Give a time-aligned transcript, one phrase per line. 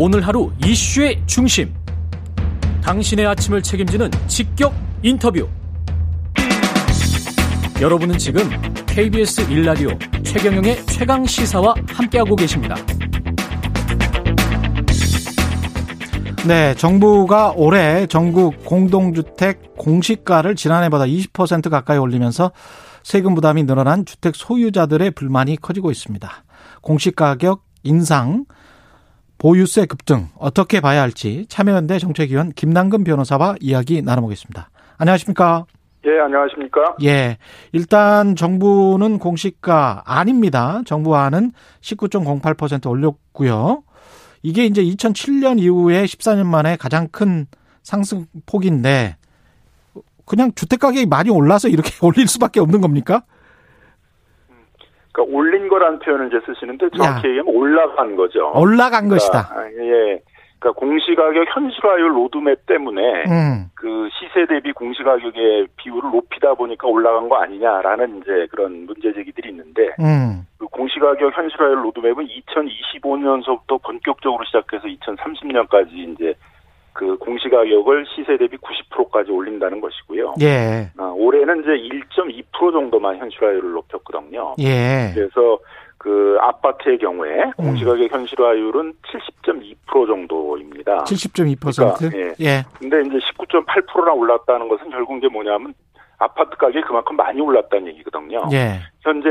[0.00, 1.74] 오늘 하루 이슈의 중심.
[2.84, 4.72] 당신의 아침을 책임지는 직격
[5.02, 5.48] 인터뷰.
[7.80, 8.48] 여러분은 지금
[8.86, 9.88] KBS 일라디오
[10.22, 12.76] 최경영의 최강 시사와 함께하고 계십니다.
[16.46, 22.52] 네, 정부가 올해 전국 공동주택 공시가를 지난해보다 20% 가까이 올리면서
[23.02, 26.30] 세금 부담이 늘어난 주택 소유자들의 불만이 커지고 있습니다.
[26.82, 28.44] 공시가격 인상,
[29.38, 34.70] 보유세 급등 어떻게 봐야 할지 참여연대 정책위원 김남근 변호사와 이야기 나눠보겠습니다.
[34.98, 35.64] 안녕하십니까?
[36.06, 36.96] 예, 안녕하십니까?
[37.04, 37.38] 예.
[37.72, 40.82] 일단 정부는 공시가 아닙니다.
[40.86, 43.82] 정부안은 19.08% 올렸고요.
[44.42, 47.46] 이게 이제 2007년 이후에 14년 만에 가장 큰
[47.82, 49.16] 상승폭인데
[50.24, 53.24] 그냥 주택 가격이 많이 올라서 이렇게 올릴 수밖에 없는 겁니까?
[55.18, 58.52] 그러니까 올린 거란 표현을 이제 쓰시는데 정확히 얘기하면 올라간 거죠.
[58.54, 59.48] 올라간 그러니까, 것이다.
[59.80, 60.20] 예.
[60.60, 63.70] 그러니까 공시가격 현실화율 로드맵 때문에 음.
[63.74, 69.94] 그 시세 대비 공시가격의 비율을 높이다 보니까 올라간 거 아니냐라는 이제 그런 문제 제기들이 있는데
[70.00, 70.46] 음.
[70.58, 76.34] 그 공시가격 현실화율 로드맵은 2025년서부터 본격적으로 시작해서 2030년까지 이제
[76.98, 80.34] 그 공시가격을 시세 대비 90%까지 올린다는 것이고요.
[80.40, 80.90] 예.
[80.98, 84.56] 아, 올해는 이제 1.2% 정도만 현실화율을 높였거든요.
[84.58, 85.12] 예.
[85.14, 85.60] 그래서
[85.96, 88.94] 그 아파트의 경우에 공시가격 현실화율은
[89.44, 91.04] 70.2% 정도입니다.
[91.04, 91.98] 70.2%.
[91.98, 92.64] 그러니까, 예.
[92.80, 95.74] 근데 이제 19.8%나 올랐다는 것은 결국 이제 뭐냐면
[96.18, 98.42] 아파트 가격이 그만큼 많이 올랐다는 얘기거든요.
[98.50, 98.80] 예.
[99.02, 99.28] 현재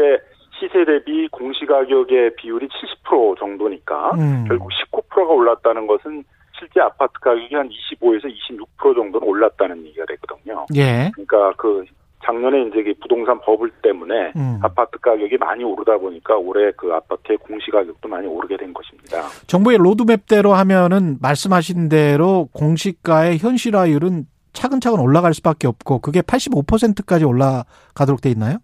[0.58, 4.46] 시세 대비 공시가격의 비율이 70% 정도니까 음.
[4.48, 6.24] 결국 19%가 올랐다는 것은
[6.58, 10.66] 실제 아파트 가격이 한 25에서 26% 정도는 올랐다는 얘기가 되거든요.
[10.76, 11.12] 예.
[11.14, 11.86] 그러니까 그
[12.24, 14.60] 작년에 이제 그 부동산 버블 때문에 음.
[14.62, 19.22] 아파트 가격이 많이 오르다 보니까 올해 그 아파트의 공시 가격도 많이 오르게 된 것입니다.
[19.48, 28.30] 정부의 로드맵대로 하면은 말씀하신 대로 공시가의 현실화율은 차근차근 올라갈 수밖에 없고 그게 85%까지 올라가도록 돼
[28.32, 28.58] 있나요?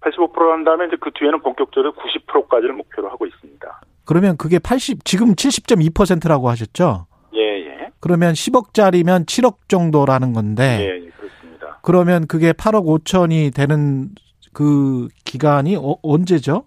[0.00, 3.80] 85% 한 다음에 이제 그 뒤에는 본격적으로 90%까지를 목표로 하고 있습니다.
[4.04, 7.06] 그러면 그게 80 지금 70.2%라고 하셨죠?
[7.34, 7.88] 예, 예.
[8.00, 11.78] 그러면 10억짜리면 7억 정도라는 건데 예, 예, 그렇습니다.
[11.82, 14.10] 그러면 그게 8억 5천이 되는
[14.52, 16.66] 그 기간이 어, 언제죠?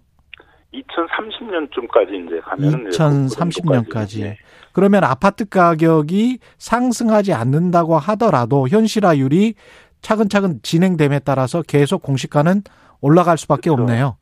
[0.74, 4.20] 2030년쯤까지 이제 가면은 2030년까지.
[4.20, 4.36] 예.
[4.72, 9.54] 그러면 아파트 가격이 상승하지 않는다고 하더라도 현실화율이
[10.02, 12.62] 차근차근 진행됨에 따라서 계속 공시가는
[13.00, 13.82] 올라갈 수밖에 그렇죠.
[13.82, 14.16] 없네요.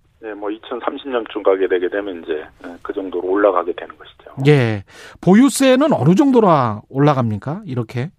[1.17, 2.45] 네, 뭐 2030년쯤 가게 되게 되면 이제
[2.83, 4.31] 그 정도로 올라가게 되는 것이죠.
[4.47, 4.85] 예.
[5.21, 6.49] 보유세는 어느 정도로
[6.89, 7.63] 올라갑니까?
[7.67, 8.11] 이렇게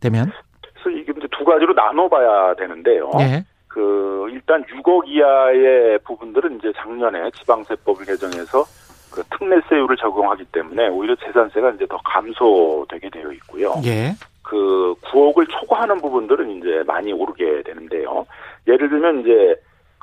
[0.00, 0.30] 되면?
[0.60, 3.10] 그래서 이게 이제 두 가지로 나눠봐야 되는데요.
[3.20, 3.44] 예.
[3.68, 8.64] 그 일단 6억 이하의 부분들은 이제 작년에 지방세법을 개정해서
[9.12, 13.74] 그 특례세율을 적용하기 때문에 오히려 재산세가 이제 더 감소되게 되어 있고요.
[13.84, 14.12] 예.
[14.42, 18.26] 그 9억을 초과하는 부분들은 이제 많이 오르게 되는데요.
[18.66, 19.56] 예를 들면 이제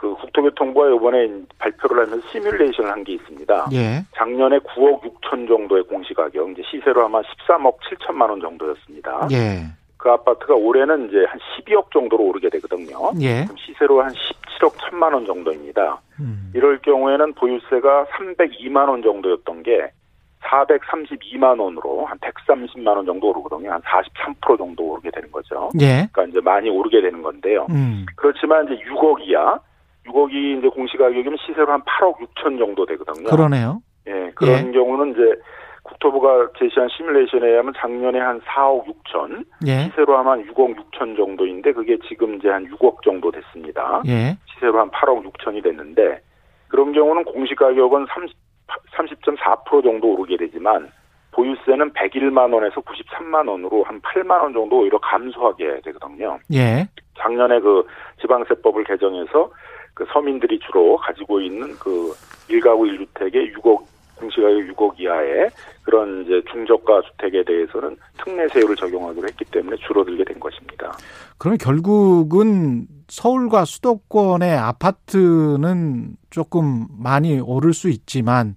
[0.04, 3.68] 그 국토교통부가 이번에 발표를 하면서 시뮬레이션을 한 게 있습니다.
[3.74, 4.04] 예.
[4.16, 9.28] 작년에 9억 6천 정도의 공시가격, 이제 시세로 하면 13억 7천만 원 정도였습니다.
[9.32, 9.64] 예.
[9.98, 13.12] 그 아파트가 올해는 이제 한 12억 정도로 오르게 되거든요.
[13.22, 13.46] 예.
[13.58, 16.02] 시세로 한 17억 1천만 원 정도입니다.
[16.20, 16.52] 음.
[16.54, 19.90] 이럴 경우에는 보유세가 302만 원 정도였던 게
[20.44, 23.72] 432만 원으로 한 130만 원 정도 오르거든요.
[23.72, 25.70] 한 43% 정도 오르게 되는 거죠.
[25.80, 26.08] 예.
[26.12, 27.68] 그러니까 이제 많이 오르게 되는 건데요.
[27.70, 28.06] 음.
[28.18, 29.60] 그렇지만 이제 6억 이하,
[30.08, 33.30] 6억이 이제 공시가격이면 시세로 한 8억 6천 정도 되거든요.
[33.30, 33.82] 그러네요.
[34.08, 35.42] 예, 그런 경우는 이제
[35.84, 39.90] 국토부가 제시한 시뮬레이션에 의하면 작년에 한 4억 6천, 예.
[39.90, 44.02] 시세로 하면 한 6억 6천 정도인데 그게 지금 이제 한 6억 정도 됐습니다.
[44.08, 44.38] 예.
[44.54, 46.22] 시세로 한 8억 6천이 됐는데
[46.70, 48.36] 그런 경우는 공시가격은 30,
[48.96, 50.90] 30.4% 정도 오르게 되지만
[51.32, 56.40] 보유세는 101만 원에서 93만 원으로 한 8만 원 정도 오히려 감소하게 되거든요.
[56.54, 56.88] 예.
[57.18, 57.86] 작년에 그
[58.22, 59.52] 지방세법을 개정해서
[59.94, 62.14] 그 서민들이 주로 가지고 있는 그
[62.50, 63.84] 1가구 1주택의 6억
[64.16, 65.50] 공시가격 6억 이하의
[65.84, 70.98] 그런 이제 중저가 주택에 대해서는 특례세율을 적용하기로 했기 때문에 줄어들게 된 것입니다.
[71.38, 78.56] 그럼 결국은 서울과 수도권의 아파트는 조금 많이 오를 수 있지만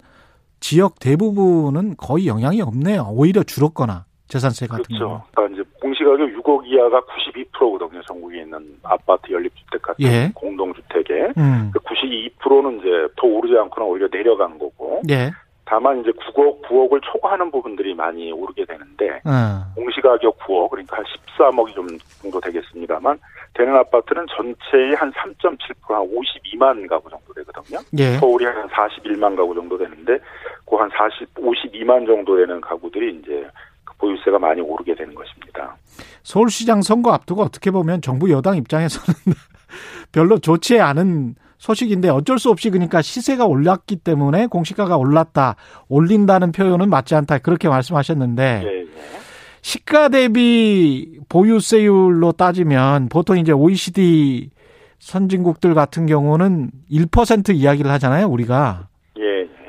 [0.61, 3.09] 지역 대부분은 거의 영향이 없네요.
[3.11, 5.09] 오히려 줄었거나 재산세 같은 그렇죠.
[5.09, 5.25] 거.
[5.35, 8.03] 그러니까 이제 공시가격 6억 이하가 92%거든요.
[8.03, 10.31] 전국에 있는 아파트 연립주택 같은 예.
[10.35, 11.71] 공동주택에 음.
[11.73, 15.31] 그 92%는 이제 더 오르지 않거나 오히려 내려간 거고 예.
[15.69, 19.67] 다만 이제 9억, 9억을 초과하는 부분들이 많이 오르게 되는데 어.
[19.75, 21.87] 공시가격 9억 그러니까 한 13억이 좀
[22.23, 23.19] 정도 되겠습니다만
[23.55, 27.79] 되는 아파트는 전체의 한 3.7%한 52만 가구 정도 되거든요.
[27.99, 28.17] 예.
[28.19, 30.19] 서울이 한 41만 가구 정도 되는데
[30.69, 35.77] 그 한 40, 52만 정도 되는 가구들이 이제 그 보유세가 많이 오르게 되는 것입니다.
[36.23, 39.19] 서울시장 선거 앞두고 어떻게 보면 정부 여당 입장에서는
[40.13, 45.57] 별로 좋지 않은 소식인데 어쩔 수 없이 그러니까 시세가 올랐기 때문에 공시가가 올랐다.
[45.89, 47.39] 올린다는 표현은 맞지 않다.
[47.39, 48.87] 그렇게 말씀하셨는데 예, 예.
[49.63, 54.51] 시가 대비 보유세율로 따지면 보통 이제 OECD
[54.99, 58.89] 선진국들 같은 경우는 1% 이야기를 하잖아요, 우리가.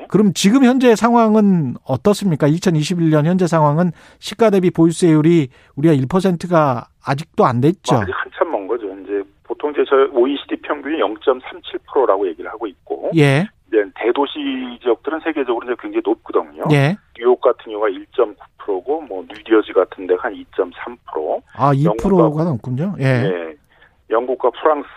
[0.08, 2.48] 그럼 지금 현재 상황은 어떻습니까?
[2.48, 7.94] 2021년 현재 상황은 시가 대비 보유세율이 우리가 1%가 아직도 안 됐죠.
[7.94, 8.86] 뭐 아직 한참 먼 거죠.
[9.04, 13.46] 이제 보통 이제 저 OECD 평균이 0.37%라고 얘기를 하고 있고 예.
[13.68, 14.38] 이제 대도시
[14.82, 16.64] 지역들은 세계적으로 이제 굉장히 높거든요.
[16.72, 16.96] 예.
[17.18, 21.42] 뉴욕 같은 경우가 1.9%고 뭐 뉴저지 같은 데가 한 2.3%.
[21.54, 22.94] 아, 2%가 영국하고- 넘군요.
[23.00, 23.04] 예.
[23.04, 23.54] 예.
[24.10, 24.88] 영국과 프랑스,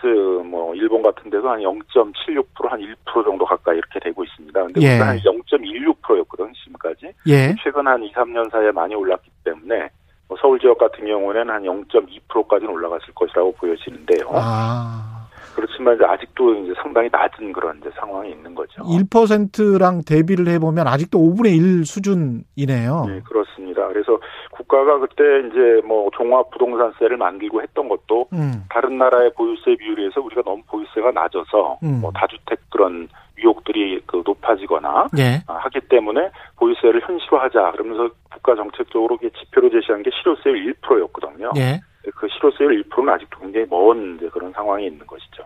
[0.44, 4.62] 뭐 일본 같은 데도 한 0.76%, 한 1% 정도 가까이 이렇게 되고 있습니다.
[4.64, 4.90] 근데 예.
[4.90, 7.12] 우리가 한 0.16%였거든 지금까지.
[7.28, 7.54] 예.
[7.62, 9.90] 최근 한 2, 3년 사이에 많이 올랐기 때문에
[10.28, 14.30] 뭐 서울 지역 같은 경우에는 한 0.2%까지는 올라갔을 것이라고 보여지는데요.
[14.32, 15.12] 아.
[15.54, 18.82] 그렇지만 이제 아직도 이제 상당히 낮은 그런 이제 상황이 있는 거죠.
[18.82, 23.04] 1%랑 대비를 해보면 아직도 5분의 1 수준이네요.
[23.06, 23.86] 네, 그렇습니다.
[23.88, 24.18] 그래서
[24.62, 28.64] 국가가 그때 이제 뭐 종합 부동산세를 만들고 했던 것도 음.
[28.70, 32.00] 다른 나라의 보유세 비율에서 우리가 너무 보유세가 낮아서 음.
[32.00, 35.42] 뭐 다주택 그런 위혹들이 그 높아지거나 예.
[35.46, 41.50] 아, 하기 때문에 보유세를 현실화하자 그러면서 국가 정책적으로 지표로 제시한 게 실효세율 1%였거든요.
[41.56, 41.80] 예.
[42.14, 45.44] 그 실효세율 1%는 아직도 굉장히 먼 그런 상황이 있는 것이죠.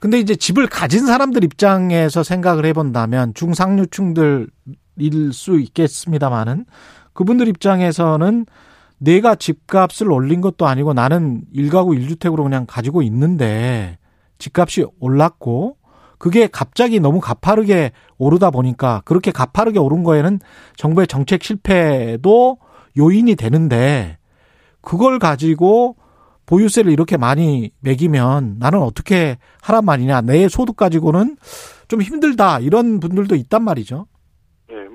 [0.00, 4.48] 근데 이제 집을 가진 사람들 입장에서 생각을 해본다면 중상류층들
[5.00, 6.64] 일 수 있겠습니다만은
[7.18, 8.46] 그분들 입장에서는
[8.98, 13.98] 내가 집값을 올린 것도 아니고 나는 일가구 일주택으로 그냥 가지고 있는데
[14.38, 15.78] 집값이 올랐고
[16.18, 20.38] 그게 갑자기 너무 가파르게 오르다 보니까 그렇게 가파르게 오른 거에는
[20.76, 22.58] 정부의 정책 실패도
[22.96, 24.18] 요인이 되는데
[24.80, 25.96] 그걸 가지고
[26.46, 30.20] 보유세를 이렇게 많이 매기면 나는 어떻게 하란 말이냐.
[30.20, 31.36] 내 소득 가지고는
[31.88, 32.60] 좀 힘들다.
[32.60, 34.06] 이런 분들도 있단 말이죠.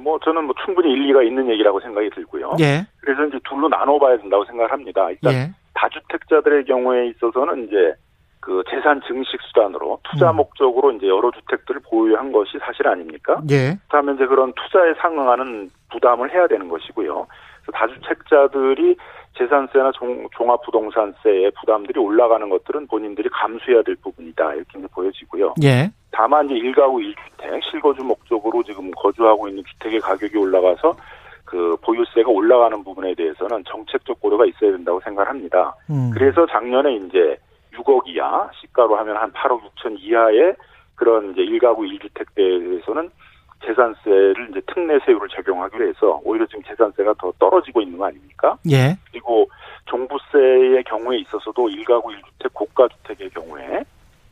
[0.03, 2.57] 예, 뭐 저는 뭐 충분히 일리가 있는 얘기라고 생각이 들고요.
[2.59, 2.85] 예.
[3.00, 5.09] 그래서 이제 둘로 나눠봐야 된다고 생각을 합니다.
[5.09, 5.51] 일단 예.
[5.73, 7.94] 다주택자들의 경우에 있어서는 이제
[8.39, 10.35] 그 재산 증식 수단으로 투자 음.
[10.38, 13.41] 목적으로 이제 여러 주택들을 보유한 것이 사실 아닙니까?
[13.50, 13.77] 예.
[13.88, 17.25] 그렇다면 이제 그런 투자에 상응하는 부담을 해야 되는 것이고요.
[17.61, 18.97] 그래서 다주택자들이
[19.38, 25.55] 재산세나 종, 종합부동산세의 부담들이 올라가는 것들은 본인들이 감수해야 될 부분이다 이렇게 보여지고요.
[25.63, 25.91] 예.
[26.13, 30.95] 다만 이제 일가구 일주택 실거주 목적으로 지금 거주하고 있는 주택의 가격이 올라가서
[31.44, 35.75] 그 보유세가 올라가는 부분에 대해서는 정책적 고려가 있어야 된다고 생각합니다.
[35.89, 36.12] 음.
[36.13, 37.38] 그래서 작년에 이제
[37.74, 40.56] 6억 이하 시가로 하면 한 8억 6천 이하의
[40.95, 43.10] 그런 이제 일가구 일주택대에 대해서는
[43.65, 48.57] 재산세를 이제 특례세율을 적용하기로 해서 오히려 지금 재산세가 더 떨어지고 있는 거 아닙니까?
[48.69, 48.95] 예.
[49.10, 49.50] 그리고
[49.86, 53.83] 종부세의 경우에 있어서도 일가구 일주택 고가 주택의 경우에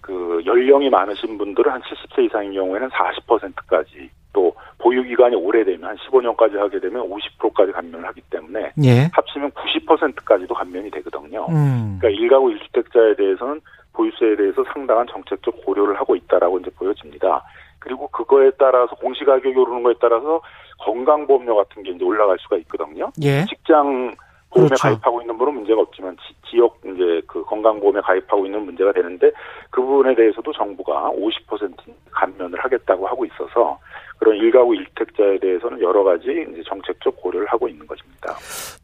[0.01, 6.55] 그 연령이 많으신 분들은 한 70세 이상인 경우에는 40%까지 또 보유 기간이 오래되면 한 15년까지
[6.57, 9.09] 하게 되면 50%까지 감면을 하기 때문에 예.
[9.13, 11.45] 합치면 90%까지도 감면이 되거든요.
[11.49, 11.97] 음.
[11.99, 13.61] 그러니까 일가구 일주택자에 대해서는
[13.93, 17.43] 보유세에 대해서 상당한 정책적 고려를 하고 있다라고 이제 보여집니다.
[17.79, 20.41] 그리고 그거에 따라서 공시가격이 오르는 거에 따라서
[20.79, 23.11] 건강보험료 같은 게 이제 올라갈 수가 있거든요.
[23.21, 23.45] 예.
[23.45, 24.15] 직장
[24.51, 24.81] 보험에 그렇죠.
[24.81, 26.15] 가입하고 있는 분은 문제가 없지만
[26.49, 29.31] 지, 역 이제 그 건강보험에 가입하고 있는 문제가 되는데
[29.71, 31.73] 그 부분에 대해서도 정부가 50%
[32.11, 33.79] 감면을 하겠다고 하고 있어서
[34.19, 38.35] 그런 일가구 일택자에 대해서는 여러 가지 이제 정책적 고려를 하고 있는 것입니다.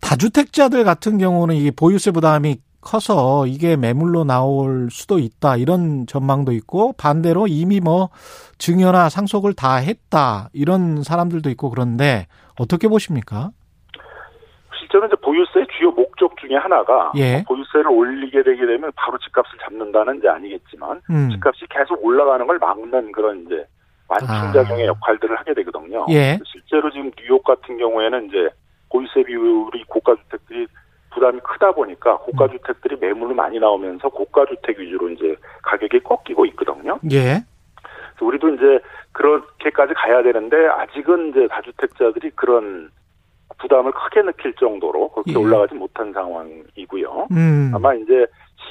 [0.02, 5.58] 다주택자들 같은 경우는 이게 보유세 부담이 커서 이게 매물로 나올 수도 있다.
[5.58, 8.10] 이런 전망도 있고 반대로 이미 뭐
[8.58, 10.50] 증여나 상속을 다 했다.
[10.54, 12.28] 이런 사람들도 있고 그런데
[12.58, 13.52] 어떻게 보십니까?
[14.80, 17.44] 실제로 이제 보유세의 주요 목적 중에 하나가 예.
[17.48, 21.30] 보유세를 올리게 되게 되면 바로 집값을 잡는다는 게 아니겠지만 음.
[21.32, 23.66] 집값이 계속 올라가는 걸 막는 그런 이제
[24.08, 24.88] 완충작용의 아.
[24.88, 26.06] 역할들을 하게 되거든요.
[26.10, 26.40] 예.
[26.46, 28.50] 실제로 지금 뉴욕 같은 경우에는 이제
[28.90, 30.66] 보유세 비율이 고가 주택들이
[31.12, 32.52] 부담이 크다 보니까 고가 음.
[32.52, 37.00] 주택들이 매물로 많이 나오면서 고가 주택 위주로 이제 가격이 꺾이고 있거든요.
[37.12, 37.44] 예.
[38.16, 38.80] 그래서 우리도 이제
[39.12, 42.90] 그렇게까지 가야 되는데 아직은 이제 다주택자들이 그런
[43.60, 45.36] 부담을 크게 느낄 정도로 그렇게 예.
[45.36, 47.28] 올라가지 못한 상황이고요.
[47.32, 47.72] 음.
[47.74, 48.26] 아마 이제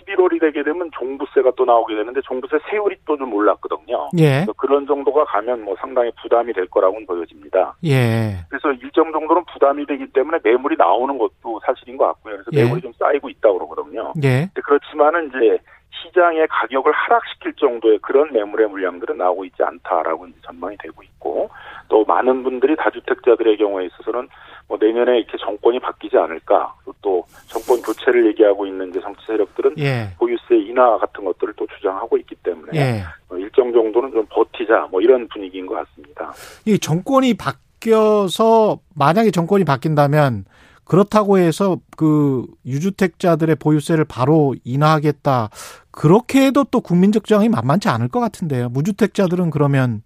[0.07, 4.11] 11월이 되게 되면 종부세가 또 나오게 되는데 종부세 세율이 또 좀 올랐거든요.
[4.19, 4.45] 예.
[4.59, 7.75] 그런 정도가 가면 뭐 상당히 부담이 될 거라고는 보여집니다.
[7.85, 8.45] 예.
[8.51, 12.35] 그래서 일정 정도는 부담이 되기 때문에 매물이 나오는 것도 사실인 것 같고요.
[12.35, 12.63] 그래서 예.
[12.63, 14.13] 매물이 좀 쌓이고 있다고 그러거든요.
[14.23, 14.49] 예.
[14.55, 15.59] 그렇지만은 이제
[16.03, 21.49] 시장의 가격을 하락시킬 정도의 그런 매물의 물량들은 나오고 있지 않다라고 이제 전망이 되고 있고
[21.89, 24.29] 또 많은 분들이 다주택자들의 경우에 있어서는
[24.69, 30.11] 뭐 내년에 이렇게 정권이 바뀌지 않을까 또 정권 교체를 얘기하고 있는 이제 정치 세력들은 예.
[30.19, 33.03] 보유세 인하 같은 것들을 또 주장하고 있기 때문에 예.
[33.29, 36.33] 뭐 일정 정도는 좀 버티자 뭐 이런 분위기인 것 같습니다.
[36.65, 40.47] 이 정권이 바뀌어서 만약에 정권이 바뀐다면
[40.85, 45.51] 그렇다고 해서 그 유주택자들의 보유세를 바로 인하하겠다.
[45.91, 48.69] 그렇게 해도 또 국민적 저항이 만만치 않을 것 같은데요.
[48.69, 50.03] 무주택자들은 그러면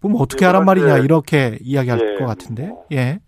[0.00, 2.68] 그럼 어떻게 네, 하란 말이냐 이렇게 이야기할 예, 것 같은데.
[2.68, 2.86] 뭐.
[2.92, 3.20] 예.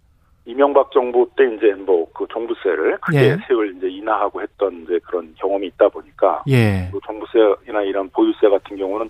[0.51, 3.39] 이명박 정부 때 이제 뭐 그 종부세를 크게 예.
[3.49, 6.87] 세율 이제 인하하고 했던 이제 그런 경험이 있다 보니까 예.
[6.93, 9.09] 그 종부세나 이런 보유세 같은 경우는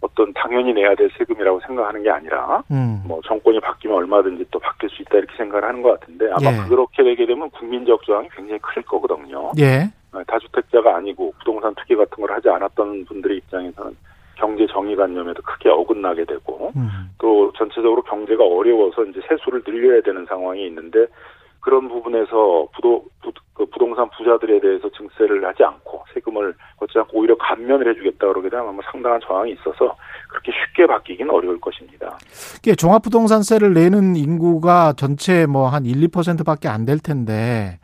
[0.00, 3.04] 어떤 당연히 내야 될 세금이라고 생각하는 게 아니라 음.
[3.06, 6.68] 뭐 정권이 바뀌면 얼마든지 또 바뀔 수 있다 이렇게 생각을 하는 것 같은데 아마 예.
[6.68, 9.52] 그렇게 되게 되면 국민적 저항이 굉장히 클 거거든요.
[9.60, 9.88] 예.
[10.12, 13.96] 어, 다주택자가 아니고 부동산 투기 같은 걸 하지 않았던 분들의 입장에서는
[14.40, 17.10] 경제 정의관념에도 크게 어긋나게 되고 음.
[17.18, 21.06] 또 전체적으로 경제가 어려워서 이제 세수를 늘려야 되는 상황이 있는데
[21.60, 27.36] 그런 부분에서 부도, 부, 그 부동산 부자들에 대해서 증세를 하지 않고 세금을 걷지 않고 오히려
[27.36, 29.94] 감면을 해주겠다 그러게 되면 아마 상당한 저항이 있어서
[30.30, 32.16] 그렇게 쉽게 바뀌기는 어려울 것입니다.
[32.58, 37.78] 이게 종합부동산세를 내는 인구가 전체 뭐 한 1, 2%밖에 안 될 텐데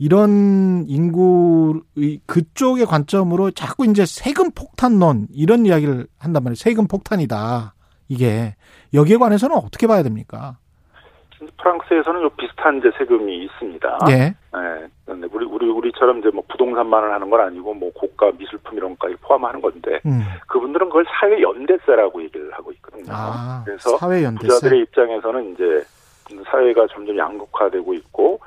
[0.00, 6.54] 이런 인구의 그쪽의 관점으로 자꾸 이제 세금 폭탄론 이런 이야기를 한단 말이에요.
[6.54, 7.74] 세금 폭탄이다.
[8.08, 8.54] 이게
[8.94, 10.56] 여기에 관해서는 어떻게 봐야 됩니까?
[11.58, 13.98] 프랑스에서는 좀 비슷한 이제 세금이 있습니다.
[14.08, 14.14] 예.
[14.14, 14.88] 예.
[15.04, 19.16] 근데 우리 우리 우리처럼 이제 뭐 부동산만을 하는 건 아니고 뭐 고가 미술품 이런 것까지
[19.20, 20.22] 포함하는 건데 음.
[20.48, 23.04] 그분들은 그걸 사회 연대세라고 얘기를 하고 있거든요.
[23.10, 24.46] 아, 그래서 사회 연대세.
[24.48, 25.84] 부자들의 입장에서는 이제
[26.50, 28.40] 사회가 점점 양극화되고 있고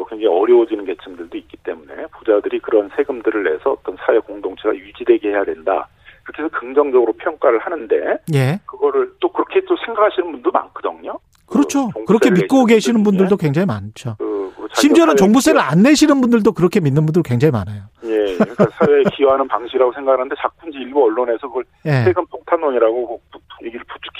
[0.00, 5.44] 또 굉장히 어려워지는 계층들도 있기 때문에 부자들이 그런 세금들을 내서 어떤 사회 공동체가 유지되게 해야
[5.44, 5.86] 된다.
[6.22, 8.58] 그렇게 해서 긍정적으로 평가를 하는데 예.
[8.64, 11.18] 그거를 또 그렇게 또 생각하시는 분도 많거든요.
[11.46, 11.90] 그렇죠.
[11.90, 14.16] 그 그렇게 믿고 계시는 분들 분들도 굉장히 많죠.
[14.18, 17.82] 그, 그 심지어는 종부세를 안 내시는 분들도 그렇게 믿는 분들 굉장히 많아요.
[18.04, 22.04] 예, 그러니까 사회에 기여하는 방식이라고 생각하는데 자꾸 이제 일부 언론에서 그걸 예.
[22.04, 23.20] 세금 폭탄론이라고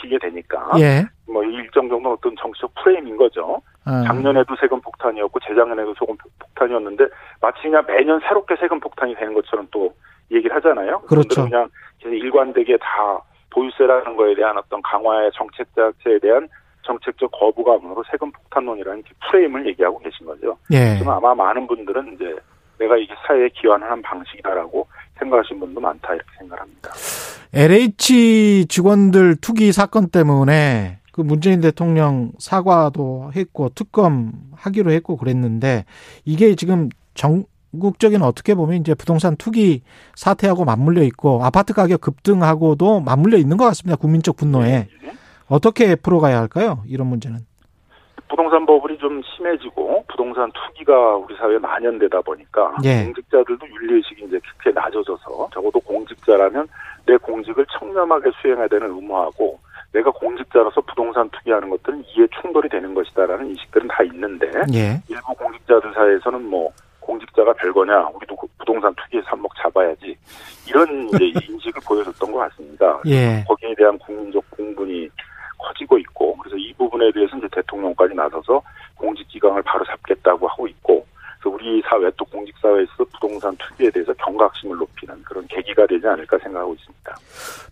[0.00, 1.04] 부- 얘기를 부추기게 되니까 예.
[1.30, 3.60] 뭐 일정 정도 어떤 정치적 프레임인 거죠.
[3.86, 4.04] 어.
[4.06, 7.06] 작년에도 세금 폭탄이었고 재작년에도 세금 폭탄이었는데
[7.40, 9.92] 마치 그냥 매년 새롭게 세금 폭탄이 되는 것처럼 또
[10.30, 11.00] 얘기를 하잖아요.
[11.02, 11.44] 그렇죠.
[11.44, 11.68] 그냥
[12.04, 16.48] 일관되게 다 보유세라는 거에 대한 어떤 강화의 정책 자체에 대한
[16.82, 20.56] 정책적 거부감으로 세금 폭탄론이라는 그 프레임을 얘기하고 계신 거죠.
[20.72, 20.96] 예.
[20.98, 22.36] 지금 아마 많은 분들은 이제
[22.78, 24.86] 내가 이게 사회에 기여하는 한 방식이다라고
[25.20, 26.90] 생각하시는 분도 많다 이렇게 생각합니다.
[27.52, 35.84] LH 직원들 투기 사건 때문에 그 문재인 대통령 사과도 했고 특검 하기로 했고 그랬는데
[36.24, 39.82] 이게 지금 전국적인 어떻게 보면 이제 부동산 투기
[40.14, 43.96] 사태하고 맞물려 있고 아파트 가격 급등하고도 맞물려 있는 것 같습니다.
[43.96, 44.88] 국민적 분노에 예.
[45.46, 46.82] 어떻게 풀어가야 할까요?
[46.86, 47.49] 이런 문제는.
[48.30, 53.02] 부동산 버블이 좀 심해지고 부동산 투기가 우리 사회에 만연되다 보니까 예.
[53.04, 56.68] 공직자들도 윤리의식이 이제 크게 낮아져서 적어도 공직자라면
[57.06, 59.58] 내 공직을 청렴하게 수행해야 되는 의무하고
[59.92, 65.02] 내가 공직자로서 부동산 투기하는 것들은 이해 충돌이 되는 것이다라는 인식들은 다 있는데 예.
[65.08, 66.70] 일부 공직자들 사이에서는 뭐
[67.00, 70.16] 공직자가 별거냐 우리도 그 부동산 투기에 삽목 잡아야지
[70.68, 73.00] 이런 이제 인식을 보여줬던 것 같습니다.
[73.06, 73.42] 예.
[73.48, 75.08] 거기에 대한 국민적 공분이
[75.58, 78.62] 커지고 있고 그래서 이 부분에 대해서 이제 대통령까지 나서서
[78.94, 81.06] 공직 기강을 바로 잡겠다고 하고 있고
[81.40, 86.38] 그래서 우리 사회 또 공직 사회에서 부동산 투기에 대해서 경각심을 높이는 그런 계기가 되지 않을까
[86.38, 87.16] 생각하고 있습니다.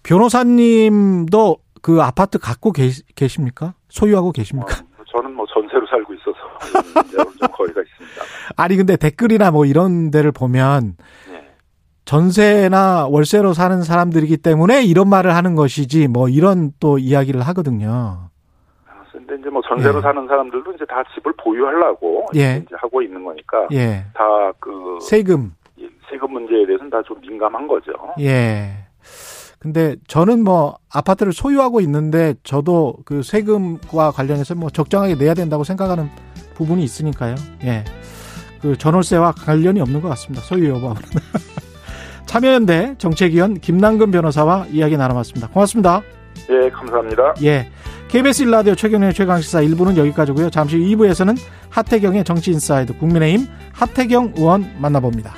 [0.02, 3.74] 변호사님도 그 아파트 갖고 계시, 계십니까?
[3.90, 4.74] 소유하고 계십니까?
[4.74, 6.38] 어, 저는 뭐 전세로 살고 있어서
[7.38, 8.22] 좀 거리가 있습니다.
[8.56, 10.96] 아니 근데 댓글이나 뭐 이런 데를 보면
[11.30, 11.48] 네.
[12.06, 18.30] 전세나 월세로 사는 사람들이기 때문에 이런 말을 하는 것이지 뭐 이런 또 이야기를 하거든요.
[19.28, 20.00] 근데 이제 뭐 전세로 예.
[20.02, 22.62] 사는 사람들도 이제 다 집을 보유하려고 예.
[22.64, 24.04] 이제 하고 있는 거니까 예.
[24.14, 25.52] 다그 세금.
[26.10, 27.92] 세금 문제에 대해서는 다 좀 민감한 거죠.
[28.20, 28.70] 예.
[29.58, 36.08] 근데 저는 뭐 아파트를 소유하고 있는데 저도 그 세금과 관련해서 뭐 적정하게 내야 된다고 생각하는
[36.54, 37.34] 부분이 있으니까요.
[37.64, 37.84] 예.
[38.62, 40.42] 그 전월세와 관련이 없는 것 같습니다.
[40.44, 41.02] 소유 여부하고는.
[42.26, 45.48] 참여연대 정책위원 김남근 변호사와 이야기 나눠봤습니다.
[45.48, 46.02] 고맙습니다.
[46.50, 47.34] 예, 감사합니다.
[47.42, 47.68] 예.
[48.08, 50.48] KBS 1라디오 최경련의 최강시사 1부는 여기까지고요.
[50.48, 51.36] 잠시 후 2부에서는
[51.68, 55.34] 하태경의 정치인사이드 국민의힘 하태경 의원 만나봅니다.